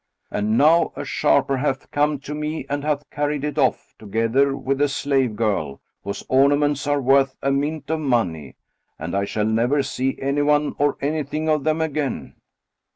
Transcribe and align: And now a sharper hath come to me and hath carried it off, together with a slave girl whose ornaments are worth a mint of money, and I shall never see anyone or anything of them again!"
And 0.31 0.57
now 0.57 0.93
a 0.95 1.05
sharper 1.05 1.57
hath 1.57 1.91
come 1.91 2.17
to 2.21 2.33
me 2.33 2.65
and 2.67 2.83
hath 2.83 3.07
carried 3.11 3.43
it 3.43 3.59
off, 3.59 3.93
together 3.99 4.57
with 4.57 4.81
a 4.81 4.89
slave 4.89 5.35
girl 5.35 5.79
whose 6.03 6.23
ornaments 6.27 6.87
are 6.87 6.99
worth 6.99 7.35
a 7.43 7.51
mint 7.51 7.87
of 7.91 7.99
money, 7.99 8.55
and 8.97 9.13
I 9.15 9.25
shall 9.25 9.45
never 9.45 9.83
see 9.83 10.17
anyone 10.19 10.73
or 10.79 10.97
anything 11.01 11.47
of 11.47 11.65
them 11.65 11.81
again!" 11.81 12.33